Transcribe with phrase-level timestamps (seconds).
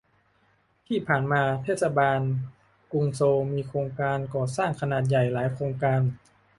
[0.87, 2.19] ที่ผ่านมาเทศบาล
[2.91, 6.01] กรุงโซลมีโครงการก่อสร้างขนาดใหญ่หลายโครงการ